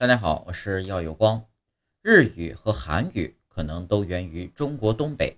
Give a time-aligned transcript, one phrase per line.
[0.00, 1.44] 大家好，我是耀有光。
[2.02, 5.36] 日语和韩语可能都源于中国东北。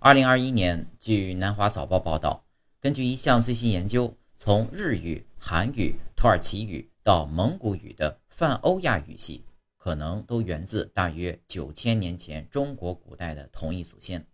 [0.00, 2.44] 二零二一年，据南华早报报道，
[2.80, 9.44] 根据一项最新研究，从日语、韩语、土耳其语到蒙古语的泛欧亚语系，
[9.76, 14.26] 可能都源自大约九千年前中国古代的同一祖先。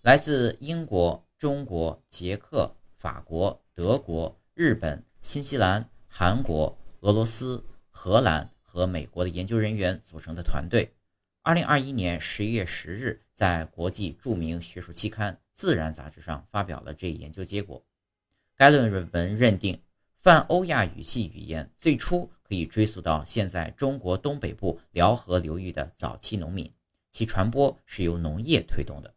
[0.00, 7.62] 来自英国、中国、捷克、法国、德国、日本、新西兰、韩国、俄罗斯。
[7.94, 10.92] 荷兰和美国的研究人员组成的团队，
[11.40, 17.82] 二零二一年十一月十日在国际著名学术期刊《自然》杂志上发表了这一研究结果。
[18.56, 19.80] 该论文认定，
[20.20, 26.70] 泛欧亚语系语言最初可以追溯到现在中国东北部辽河流域的早期农民，
[27.10, 29.14] 其传播是由农业推动的。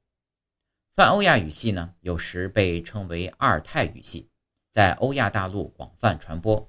[0.96, 4.30] 泛欧亚语系呢，有时被称为阿尔泰语系，
[4.72, 6.66] 在欧亚大陆广泛传播，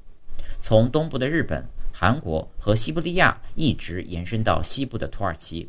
[0.58, 1.62] 从东部的日本。
[2.00, 5.68] 韩国和西伯利亚一直延伸到西部的土耳其，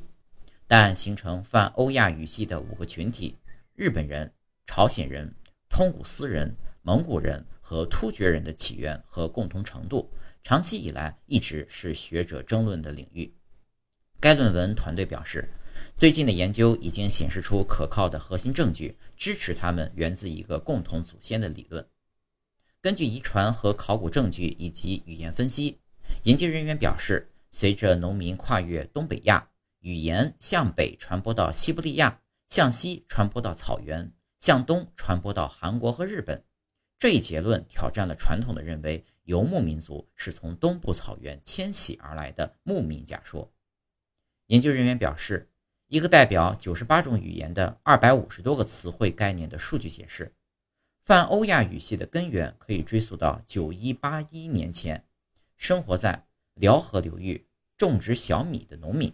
[0.67, 3.35] 但形成泛欧亚语系的五个群体——
[3.73, 4.31] 日本人、
[4.67, 5.33] 朝鲜人、
[5.71, 10.07] 通古斯人、蒙古人和突厥人的起源和共同程度，
[10.43, 13.33] 长期以来一直是学者争论的领域。
[14.19, 15.49] 该论文团队表示，
[15.95, 21.83] 最近的研究已经显示出可靠的核心证据，支持他们源自一个共同祖先的理论。
[22.83, 25.79] 根据遗传和考古证据以及语言分析。
[26.23, 29.47] 研究人员表示，随着农民跨越东北亚，
[29.79, 36.43] 语言向北传播到西伯利亚，向西传播到草原，向东传播到韩国和日本。
[36.99, 43.49] 这一结论挑战了传统的认为游牧民族是从东部草原迁徙而来的牧民假说。
[44.47, 45.49] 研究人员表示，
[45.87, 50.35] 一个代表九十八种语言的二百五十多个词汇概念的数据显示，
[51.05, 55.05] 泛欧亚语系的根源可以追溯到九一八一年前。
[55.59, 57.45] 生活在辽河流域
[57.77, 59.13] 种植小米的农民，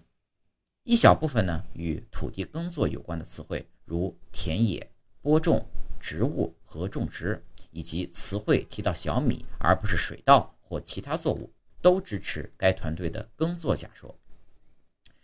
[0.83, 4.91] 一小部分呢与土地耕作有关的词汇，如田野、
[5.23, 5.65] 播种、
[5.99, 14.15] 植物和种植，以及词汇提到小米而不是水稻或其他作物，都支持该团队的耕作假说。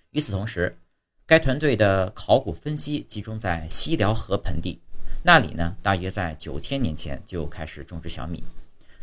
[0.10, 0.76] 与此同时，
[1.28, 4.82] 该团队的考古分析集中在西辽河盆地，
[5.24, 8.44] 那里呢大约在九千年前就开始种植小米。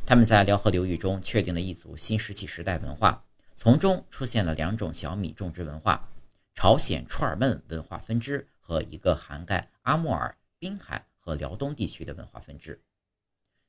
[0.08, 3.22] 他们在辽河流域中确定了一组新石器时代文化，
[3.54, 6.08] 从中出现了两种小米种植文化：
[6.54, 12.80] 朝鲜串尔焖文化分支和一个涵盖阿穆尔、滨海和辽东地区的文化分支。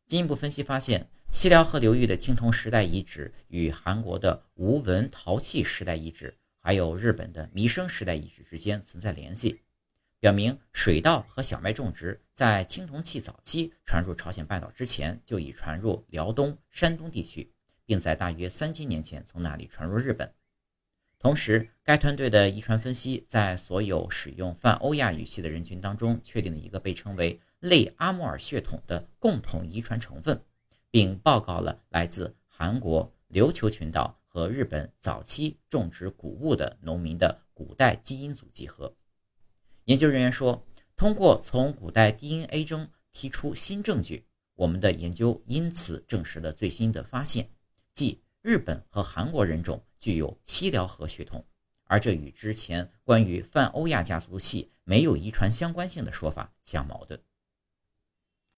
[0.08, 9.60] 进一步分析发现，西辽河流域的青铜时代遗址与韩国的吴文陶器时代遗址，还有日本的弥生时代遗址之间存在联系。
[10.20, 17.54] 表明水稻和小麦种植在青铜器早期传入朝鲜半岛之前就已传入辽东、山东地区，
[17.86, 20.34] 并在大约三千年前从那里传入日本。
[21.20, 30.42] 同时，该团队的遗传分析在所有使用泛欧亚语系的人群当中确定了一个被称为类阿穆尔血统的共同遗传成分，
[30.92, 38.94] 并报告了来自韩国、琉球群岛和日本早期种植谷物的农民的古代基因组集合。
[39.90, 40.64] 研究人员说，
[40.96, 44.24] 通过从古代 DNA 中提出新证据，
[44.54, 47.50] 我们的研究因此证实了最新的发现，
[47.96, 51.44] 即日本和韩国人种具有西辽河血统，
[51.86, 57.20] 而这与之前关于泛欧亚家族系没有遗传相关性的说法相矛盾。